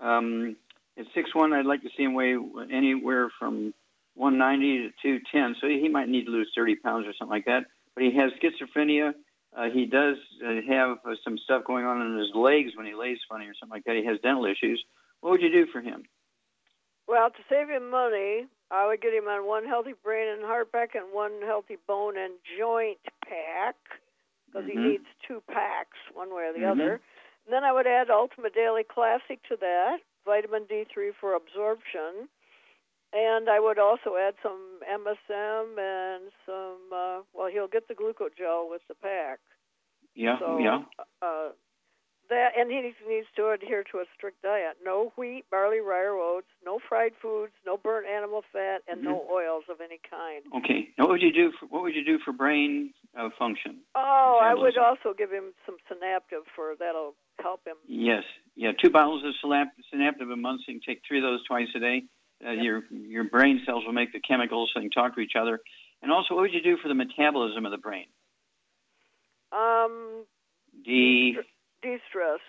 [0.00, 0.56] um,
[0.98, 2.36] at 6'1", I'd like to see him weigh
[2.72, 3.74] anywhere from
[4.14, 7.64] 190 to 210, so he might need to lose 30 pounds or something like that.
[7.94, 9.12] But he has schizophrenia.
[9.58, 12.94] Uh, he does uh, have uh, some stuff going on in his legs when he
[12.94, 13.96] lays funny or something like that.
[13.96, 14.82] He has dental issues.
[15.20, 16.04] What would you do for him?
[17.08, 20.70] Well, to save him money, I would get him on one healthy brain and heart
[20.70, 23.74] pack and one healthy bone and joint pack
[24.46, 24.70] because Mhm.
[24.70, 26.70] he needs two packs, one way or the Mhm.
[26.70, 27.00] other.
[27.44, 32.28] And then I would add Ultimate Daily Classic to that, vitamin D3 for absorption.
[33.12, 38.68] And I would also add some MSM and some, uh, well, he'll get the glucogel
[38.70, 39.38] with the pack.
[40.14, 40.82] Yeah, So, yeah.
[41.22, 41.50] Uh,
[42.28, 46.04] that and he needs, needs to adhere to a strict diet: no wheat, barley, rye,
[46.04, 49.32] or oats, no fried foods, no burnt animal fat, and no Mm-hmm.
[49.32, 50.44] oils of any kind.
[50.62, 50.88] Okay.
[50.98, 51.52] Now, what would you do?
[51.58, 53.78] For, what would you do for brain uh, function?
[53.94, 57.76] Oh, I would also give him some Synaptiv for that'll help him.
[57.86, 58.24] Yes.
[58.56, 58.72] Yeah.
[58.72, 60.62] Two bottles of synap- Synaptiv a month.
[60.66, 62.02] Can take three of those twice a day.
[62.44, 65.60] Uh, Your your brain cells will make the chemicals and talk to each other.
[66.02, 68.06] And also, what would you do for the metabolism of the brain?
[69.52, 70.24] Um,
[70.84, 71.36] D.
[71.82, 72.40] de-stress.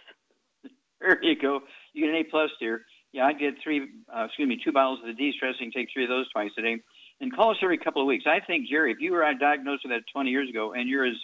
[1.01, 1.61] There you go.
[1.93, 2.81] You get an A plus, dear.
[3.13, 3.87] Yeah, I'd get three.
[4.13, 5.71] Uh, excuse me, two bottles of the de-stressing.
[5.71, 6.75] Take three of those twice a day,
[7.21, 8.25] and call us every couple of weeks.
[8.27, 11.15] I think, Jerry, if you were diagnosed with that 20 years ago, and you're as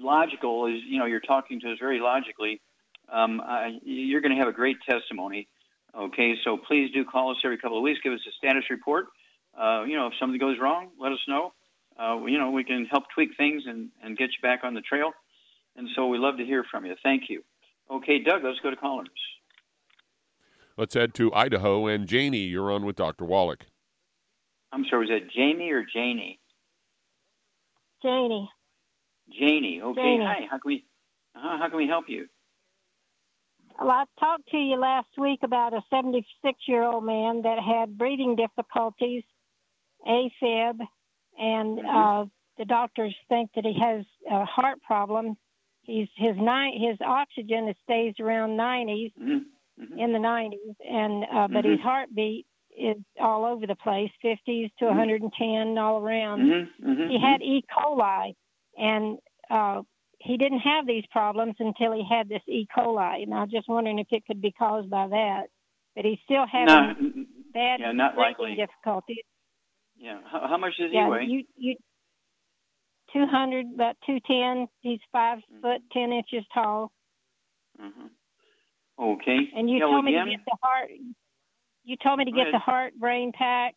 [0.00, 2.60] logical as you know, you're talking to us very logically.
[3.10, 5.48] Um, I, you're going to have a great testimony.
[5.98, 7.98] Okay, so please do call us every couple of weeks.
[8.02, 9.06] Give us a status report.
[9.58, 11.52] Uh, you know, if something goes wrong, let us know.
[11.98, 14.80] Uh, you know, we can help tweak things and, and get you back on the
[14.80, 15.10] trail.
[15.76, 16.94] And so we love to hear from you.
[17.02, 17.42] Thank you.
[17.90, 19.08] Okay, Doug, let's go to callers.
[20.76, 21.88] Let's head to Idaho.
[21.88, 23.24] And Janie, you're on with Dr.
[23.24, 23.66] Wallach.
[24.70, 26.38] I'm sorry, was that Jamie or Janie?
[28.02, 28.48] Janie.
[29.36, 29.80] Janie.
[29.82, 30.00] Okay.
[30.00, 30.24] Janie.
[30.24, 30.46] Hi.
[30.48, 30.84] How can we?
[31.34, 32.28] Uh, how can we help you?
[33.78, 37.96] Well, I talked to you last week about a 76 year old man that had
[37.96, 39.22] breathing difficulties,
[40.06, 40.80] AFib,
[41.38, 42.24] and uh,
[42.58, 45.36] the doctors think that he has a heart problem.
[45.82, 49.12] He's his ni- his oxygen stays around 90s
[49.96, 51.82] in the 90s, and uh, but his Mhm.
[51.82, 54.96] heartbeat is all over the place, 50s to Mhm.
[54.96, 56.40] 110 all around.
[56.40, 57.62] Mhm, mhm, He had E.
[57.70, 58.34] coli,
[58.76, 59.18] and
[59.50, 59.82] uh,
[60.20, 62.66] he didn't have these problems until he had this E.
[62.76, 63.22] coli.
[63.22, 65.42] And I was just wondering if it could be caused by that.
[65.94, 68.54] But he's still having No, bad yeah, not likely.
[68.56, 69.24] difficulties.
[69.96, 70.20] Yeah.
[70.30, 71.24] How, how much does he yeah, weigh?
[71.24, 71.76] you you.
[73.12, 74.68] Two hundred, about two ten.
[74.80, 75.60] He's 5 Mm-hmm.
[75.62, 76.92] foot ten inches tall.
[77.78, 78.06] hmm
[79.00, 79.38] Okay.
[79.56, 80.90] And you yeah, told well, me to get the heart.
[81.84, 82.54] You told me to Go get ahead.
[82.54, 83.74] the heart brain pack.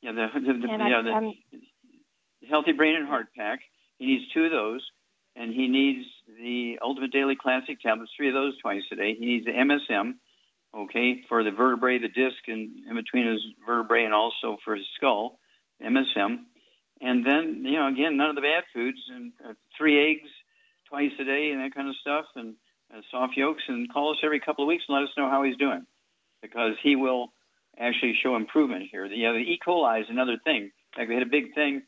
[0.00, 3.58] Yeah, the, the, the, And I- yeah, the Healthy Brain and Heart Pack.
[3.98, 4.80] He needs two of those,
[5.38, 9.14] and he needs the Ultimate Daily Classic tablets, three of those twice a day.
[9.18, 10.14] He needs the MSM,
[10.76, 14.86] okay, for the vertebrae, the disc, and in between his vertebrae, and also for his
[14.96, 15.38] skull,
[15.82, 16.38] MSM.
[17.00, 20.28] And then, you know, again, none of the bad foods, and uh, three eggs
[20.88, 22.54] twice a day, and that kind of stuff, and
[22.92, 25.44] uh, soft yolks, and call us every couple of weeks and let us know how
[25.44, 25.86] he's doing,
[26.42, 27.32] because he will
[27.78, 29.08] actually show improvement here.
[29.08, 29.60] The, yeah, the E.
[29.64, 30.62] coli is another thing.
[30.64, 31.82] In fact, we had a big thing.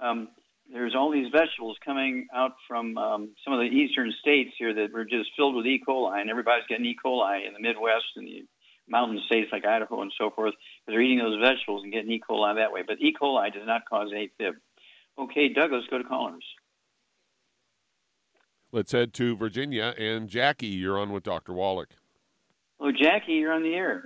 [0.00, 0.28] Um,
[0.72, 4.92] there's all these vegetables coming out from um, some of the eastern states here that
[4.92, 5.80] were just filled with E.
[5.86, 6.96] coli, and everybody's getting E.
[7.04, 8.44] coli in the Midwest and the
[8.88, 10.54] mountain states like Idaho and so forth
[10.86, 12.20] they're eating those vegetables and getting E.
[12.28, 12.82] coli that way.
[12.86, 13.14] But E.
[13.20, 14.52] coli does not cause AFib.
[15.18, 16.44] Okay, Douglas, go to callers.
[18.72, 19.94] Let's head to Virginia.
[19.96, 21.52] And Jackie, you're on with Dr.
[21.52, 21.90] Wallach.
[22.78, 24.04] Oh, Jackie, you're on the air.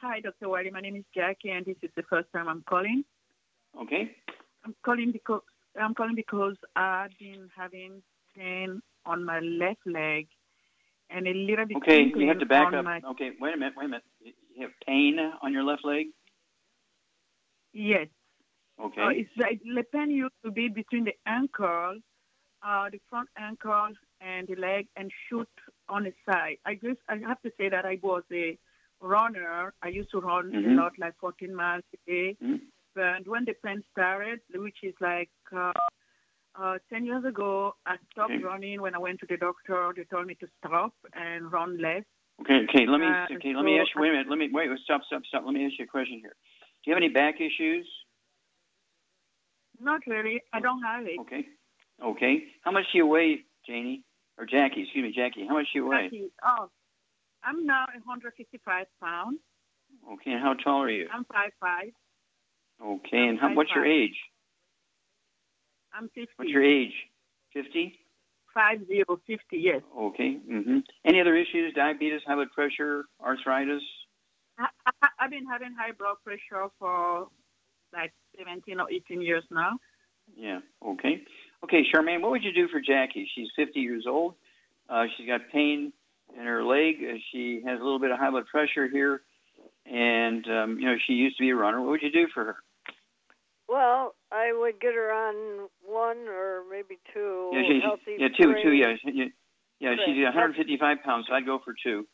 [0.00, 0.48] Hi, Dr.
[0.48, 0.70] Wiley.
[0.70, 3.04] My name is Jackie, and this is the first time I'm calling.
[3.82, 4.14] Okay.
[4.64, 5.42] I'm calling because
[5.80, 8.02] I'm calling because I've been having
[8.36, 10.28] pain on my left leg
[11.10, 12.84] and a little bit Okay, you have to back up.
[12.84, 14.04] my Okay, wait a minute, wait a minute.
[14.22, 16.06] You have pain on your left leg?
[17.72, 18.06] yes.
[18.82, 19.02] Okay.
[19.02, 21.98] Uh, it's like the pain used to be between the ankle,
[22.66, 23.88] uh, the front ankle,
[24.20, 25.48] and the leg, and shoot
[25.88, 26.56] on the side.
[26.64, 28.56] I guess I have to say that I was a
[29.00, 29.74] runner.
[29.82, 30.72] I used to run Mhm.
[30.72, 32.36] a lot, like 14 miles a day.
[32.42, 32.60] Mhm.
[32.94, 35.72] But when the pain started, which is like uh,
[36.60, 38.80] uh, 10 years ago, I stopped running.
[38.80, 42.04] When I went to the doctor, they told me to stop and run less.
[42.40, 42.86] Okay, okay.
[42.86, 43.54] Let me Uh, okay.
[43.54, 44.00] Let me ask you.
[44.00, 44.28] Wait a minute.
[44.28, 44.68] Let me wait.
[44.84, 45.42] Stop, stop, stop.
[45.44, 46.34] Let me ask you a question here.
[46.84, 47.86] Do you have any back issues?
[49.80, 50.40] Not really.
[50.52, 51.18] I don't have it.
[51.20, 51.46] Okay.
[52.02, 52.44] Okay.
[52.62, 54.02] How much do you weigh, Janie?
[54.38, 54.82] Or Jackie?
[54.82, 55.46] Excuse me, Jackie.
[55.46, 56.04] How much do you weigh?
[56.04, 56.70] Jackie, Oh,
[57.44, 59.38] I'm now 155 pounds.
[60.14, 60.32] Okay.
[60.32, 61.08] And how tall are you?
[61.12, 61.92] I'm 5'5".
[62.82, 63.28] Okay.
[63.28, 64.16] And how, what's your age?
[65.94, 66.28] I'm 50.
[66.36, 66.92] What's your age?
[67.52, 67.98] Fifty.
[68.52, 69.58] Five zero fifty.
[69.58, 69.82] Yes.
[69.96, 70.38] Okay.
[70.50, 70.78] Mm-hmm.
[71.04, 71.72] Any other issues?
[71.74, 73.82] Diabetes, high blood pressure, arthritis?
[74.58, 77.28] I, I, I've been having high blood pressure for
[77.92, 79.72] like 17 or 18 years now.
[80.36, 80.60] Yeah.
[80.84, 81.22] Okay.
[81.64, 83.28] Okay, Charmaine, what would you do for Jackie?
[83.34, 84.34] She's 50 years old.
[84.88, 85.92] Uh, she's got pain
[86.36, 86.96] in her leg.
[87.00, 89.22] Uh, She has a little bit of high blood pressure here,
[89.86, 91.80] and um, you know she used to be a runner.
[91.80, 92.56] What would you do for her?
[93.68, 98.54] Well, I would get her on one or maybe two yeah, she, healthy yeah, two,
[98.62, 98.72] two.
[98.72, 99.24] Yeah, yeah,
[99.80, 99.96] yeah.
[100.04, 102.06] She's 155 pounds, so I'd go for two.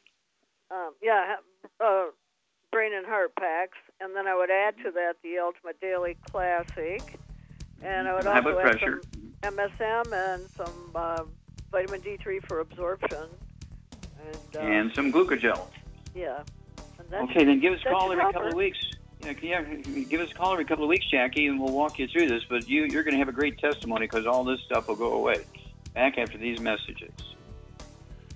[0.71, 1.37] Um, yeah,
[1.85, 2.07] uh,
[2.71, 7.19] brain and heart packs, and then I would add to that the Ultimate Daily Classic,
[7.83, 9.01] and I would also add pressure.
[9.43, 11.25] some MSM and some uh,
[11.73, 13.25] vitamin D3 for absorption,
[14.25, 15.67] and, uh, and some glucogel.
[16.15, 16.43] yeah.
[17.13, 18.79] Okay, then give us a call every couple of weeks.
[19.23, 22.29] Yeah, give us a call every couple of weeks, Jackie, and we'll walk you through
[22.29, 22.43] this.
[22.49, 25.13] But you, you're going to have a great testimony because all this stuff will go
[25.15, 25.45] away.
[25.95, 27.13] Back after these messages.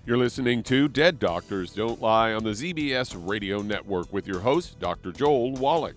[0.06, 4.78] You're listening to Dead Doctors Don't Lie on the ZBS Radio Network with your host,
[4.78, 5.12] Dr.
[5.12, 5.96] Joel Wallach.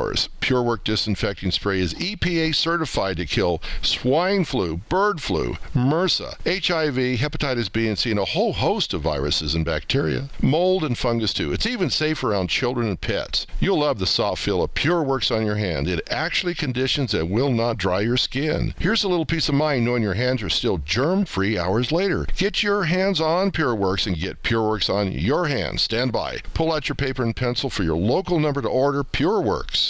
[0.00, 0.28] hours.
[0.40, 7.70] PureWork disinfecting spray is EPA certified to kill swine flu, bird flu, MRSA, HIV, hepatitis
[7.70, 10.28] B and C, and a whole host of viruses and bacteria.
[10.40, 11.52] Mold and fungus too.
[11.52, 13.46] It's even safe around children and pets.
[13.60, 15.86] You'll love the soft feel of PureWorks on your hand.
[15.86, 18.74] It actually conditions and will not dry your skin.
[18.78, 22.26] Here's a little peace of mind knowing your hands are still germ-free hours later.
[22.36, 25.82] Get your hands on PureWorks and get PureWorks on your hands.
[25.82, 26.38] Stand by.
[26.54, 29.89] Pull out your paper and pencil for your local number to order PureWorks.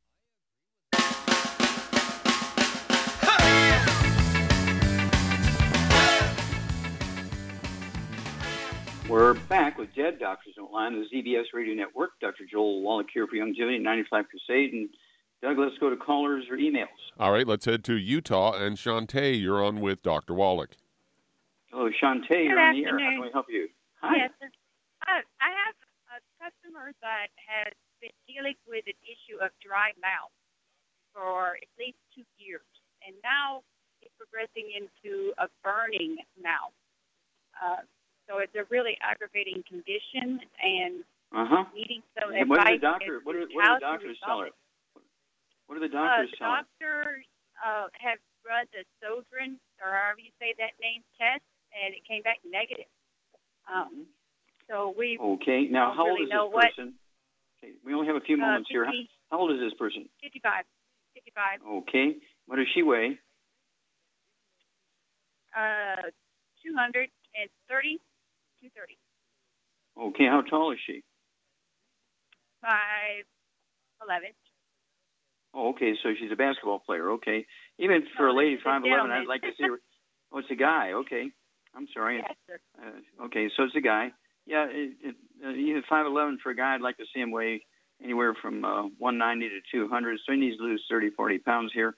[9.11, 12.11] We're back with Dead Doctors Don't Lie on the ZBS Radio Network.
[12.21, 12.45] Dr.
[12.49, 14.71] Joel Wallach here for Youngevity 95 Crusade.
[14.71, 14.87] And
[15.43, 16.95] Doug, let's go to callers or emails.
[17.19, 18.53] All right, let's head to Utah.
[18.53, 20.33] And Shantae, you're on with Dr.
[20.33, 20.77] Wallach.
[21.71, 22.97] Hello, Shantae, you're on the air.
[22.97, 23.67] How can we help you?
[23.99, 24.15] Hi.
[24.15, 24.31] Yes.
[24.41, 25.75] Uh, I have
[26.15, 30.31] a customer that has been dealing with an issue of dry mouth
[31.13, 32.63] for at least two years.
[33.05, 33.59] And now
[34.01, 36.71] it's progressing into a burning mouth.
[37.59, 37.83] Uh,
[38.31, 41.03] so it's a really aggravating condition and
[41.35, 41.67] uh-huh.
[41.75, 42.47] needing some and advice.
[42.47, 44.55] What, the doctor, what, are, what do the doctors tell her?
[45.67, 46.63] What do the Uh, doctors the tell her?
[46.63, 47.23] doctor
[47.59, 51.43] uh, has run the Sodrin, or however you say that name, test,
[51.75, 52.87] and it came back negative.
[53.67, 54.07] Um,
[54.67, 56.95] so we Okay, now how old really is know this person?
[57.59, 58.87] Okay, we only have a few Uh, moments here.
[59.29, 60.07] How old is this person?
[60.23, 60.65] 55.
[61.13, 61.59] 55.
[61.83, 62.15] Okay,
[62.47, 63.19] what does she weigh?
[65.55, 66.07] Uh,
[66.63, 67.99] 230,
[68.61, 68.97] 230.
[69.97, 71.03] Okay, how tall is she?
[72.63, 74.33] 5'11.
[75.53, 77.11] Oh, okay, so she's a basketball player.
[77.11, 77.45] Okay,
[77.77, 79.11] even for a lady this is a five eleven.
[79.11, 79.81] I'd like to see her.
[80.31, 80.93] Oh, it's a guy.
[80.93, 81.27] Okay,
[81.75, 82.17] I'm sorry.
[82.17, 82.59] Yes, sir.
[82.79, 84.13] Uh, okay, so it's a guy.
[84.45, 87.31] Yeah, it, it, uh, even five eleven for a guy, I'd like to see him
[87.31, 87.65] weigh
[88.03, 90.19] anywhere from uh, 190 to 200.
[90.25, 91.95] So he needs to lose 30, 40 pounds here.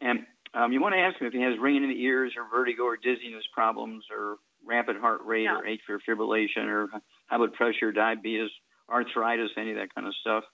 [0.00, 0.20] And
[0.54, 2.84] um, you want to ask him if he has ringing in the ears or vertigo
[2.84, 4.36] or dizziness problems or
[4.66, 5.60] rapid heart rate No.
[5.60, 6.88] or atrial fibrillation or
[7.28, 8.50] high blood pressure, diabetes,
[8.90, 10.44] arthritis, any of that kind of stuff.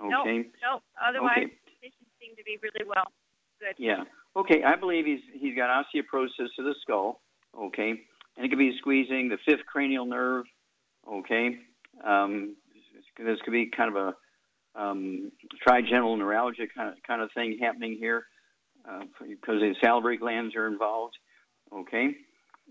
[0.00, 0.10] Okay.
[0.10, 0.24] No,
[0.62, 0.82] no.
[1.06, 1.56] Otherwise, Okay.
[1.64, 3.10] conditions seem to be really well.
[3.60, 3.74] Good.
[3.78, 4.04] Yeah.
[4.36, 7.22] Okay, I believe he's he's got osteoporosis of the skull.
[7.58, 7.90] Okay,
[8.36, 10.44] and it could be squeezing the fifth cranial nerve.
[11.10, 11.56] Okay,
[12.04, 12.54] um,
[13.18, 14.14] this could be kind of
[14.76, 15.32] a um,
[15.66, 18.24] trigeminal neuralgia kind of kind of thing happening here
[18.86, 21.14] uh, because the salivary glands are involved.
[21.72, 22.14] Okay,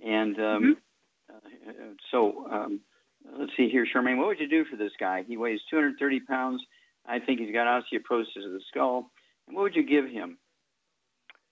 [0.03, 0.77] and um,
[1.29, 1.39] uh,
[2.11, 2.81] so um,
[3.37, 4.17] let's see here, Charmaine.
[4.17, 5.23] What would you do for this guy?
[5.27, 6.61] He weighs 230 pounds.
[7.05, 9.11] I think he's got osteoporosis of the skull.
[9.47, 10.37] And what would you give him?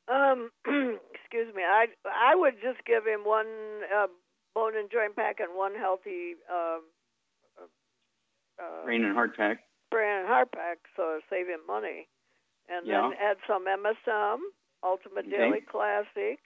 [0.08, 1.64] Um, excuse me.
[1.64, 3.48] I I would just give him one
[3.96, 4.08] uh,
[4.54, 6.82] bone and joint pack and one healthy um,
[8.60, 9.60] uh, Brain and heart pack.
[9.92, 12.08] brain and heart pack, so save him money,
[12.70, 13.10] and Yeah.
[13.10, 14.40] then add some MSM,
[14.84, 15.38] Ultimate Okay.
[15.38, 16.40] Daily Classic,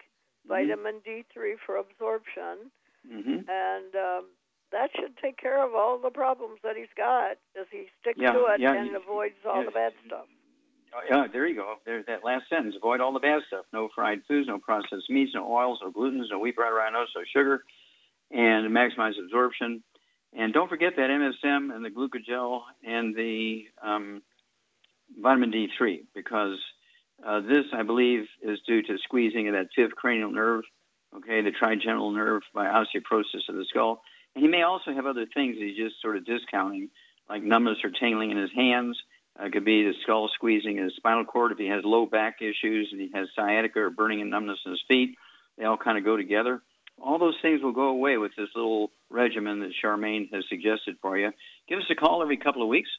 [0.47, 2.71] vitamin D3 for absorption,
[3.07, 3.47] Mm-hmm.
[3.47, 4.25] and um,
[4.73, 8.33] that should take care of all the problems that he's got as he sticks Yeah,
[8.33, 9.65] to it yeah, and avoids all yes.
[9.67, 10.25] the bad stuff.
[10.93, 11.75] Oh, yeah, there you go.
[11.85, 12.75] There's that last sentence.
[12.75, 13.65] Avoid all the bad stuff.
[13.71, 17.05] No fried foods, no processed meats, no oils, no glutens, no wheat, bread, rye, no
[17.33, 17.63] sugar,
[18.31, 19.83] and maximize absorption.
[20.33, 24.21] And don't forget that MSM and the glucogel and the um,
[25.21, 26.57] vitamin D3 because
[27.25, 30.63] uh, this, I believe, is due to squeezing of that fifth cranial nerve,
[31.15, 34.01] okay, the trigeminal nerve by osteoporosis of the skull.
[34.35, 36.89] And he may also have other things he's just sort of discounting,
[37.29, 38.97] like numbness or tingling in his hands.
[39.39, 42.37] Uh, it could be the skull squeezing his spinal cord if he has low back
[42.41, 45.15] issues and he has sciatica or burning and numbness in his feet.
[45.57, 46.61] They all kind of go together.
[47.01, 51.17] All those things will go away with this little regimen that Charmaine has suggested for
[51.17, 51.31] you.
[51.67, 52.89] Give us a call every couple of weeks.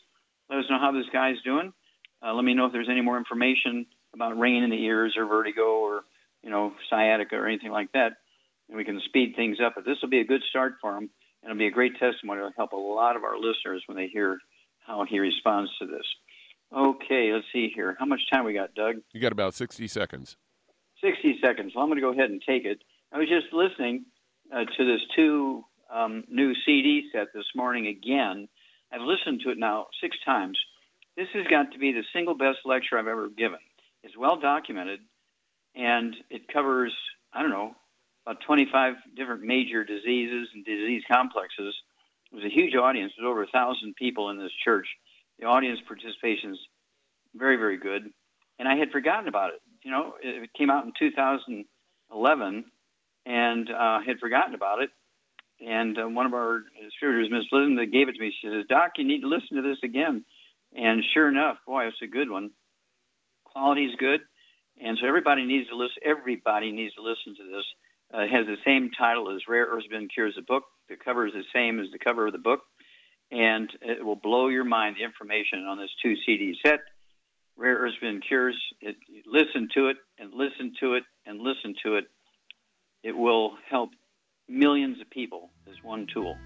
[0.51, 1.73] Let us know how this guy's doing.
[2.23, 5.27] Uh, let me know if there's any more information about ringing in the ears or
[5.27, 6.03] vertigo or
[6.43, 8.13] you know sciatica or anything like that,
[8.69, 9.75] and we can speed things up.
[9.75, 11.11] But this will be a good start for him,
[11.43, 12.41] and it'll be a great testimony.
[12.41, 14.39] It'll help a lot of our listeners when they hear
[14.87, 16.07] how he responds to this.
[16.75, 17.97] Okay, let's see here.
[17.99, 18.97] How much time we got, Doug?
[19.13, 20.37] You got about 60 seconds.
[21.03, 21.73] 60 seconds.
[21.75, 22.83] Well, I'm going to go ahead and take it.
[23.13, 24.05] I was just listening
[24.53, 28.49] uh, to this two um, new CD set this morning again.
[28.93, 30.59] I've listened to it now six times.
[31.17, 33.59] This has got to be the single best lecture I've ever given.
[34.09, 35.01] It's well documented,
[35.77, 36.95] and it covers,
[37.31, 37.75] I don't know,
[38.27, 41.75] about 25 different major diseases and disease complexes.
[42.33, 43.13] It was a huge audience.
[43.19, 44.87] There was over a thousand people in this church.
[45.39, 46.59] The audience participation is
[47.35, 48.05] very, very good.
[48.59, 49.61] And I had forgotten about it.
[49.85, 52.65] You know, it came out in 2011,
[53.27, 54.89] and uh, had forgotten about it.
[55.61, 58.35] And uh, one of our distributors, Miss Linda, gave it to me.
[58.41, 60.25] She says, "Doc, you need to listen to this again."
[60.75, 62.53] And sure enough, boy, it's a good one.
[63.59, 64.21] Quality is good,
[64.81, 65.97] and so everybody needs to listen.
[66.05, 67.65] Everybody needs to listen to this.
[68.15, 70.63] Uh, it has the same title as Rare Earths Forbidden Cures, the book.
[70.89, 72.61] The cover is the same as the cover of the book,
[73.33, 74.95] and it will blow your mind.
[74.97, 76.79] The information on this two CD set,
[77.57, 78.57] Rare Earths Forbidden Cures.
[78.81, 78.95] It,
[79.27, 82.05] listen to it and listen to it and listen to it.
[83.03, 83.91] It will help
[84.49, 85.51] millions of people.
[85.67, 86.37] This one tool.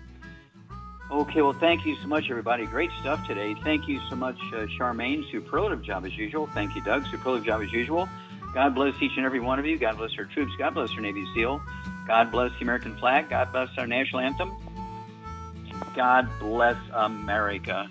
[1.12, 2.64] Okay, well, thank you so much, everybody.
[2.64, 3.54] Great stuff today.
[3.62, 5.30] Thank you so much, uh, Charmaine.
[5.30, 6.46] Superlative job as usual.
[6.54, 7.04] Thank you, Doug.
[7.10, 8.08] Superlative job as usual.
[8.54, 9.76] God bless each and every one of you.
[9.76, 10.52] God bless our troops.
[10.56, 11.60] God bless our Navy SEAL.
[12.06, 13.28] God bless the American flag.
[13.28, 14.56] God bless our national anthem.
[15.94, 17.90] God bless America.